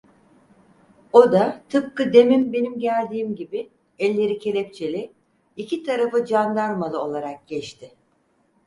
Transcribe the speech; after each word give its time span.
O 1.13 1.31
da 1.31 1.63
tıpkı 1.69 2.13
demin 2.13 2.53
benim 2.53 2.79
geldiğim 2.79 3.35
gibi 3.35 3.69
elleri 3.99 4.39
kelepçeli, 4.39 5.13
iki 5.57 5.83
tarafı 5.83 6.25
candarmalı 6.25 6.99
olarak 7.01 7.47
geçti. 7.47 7.91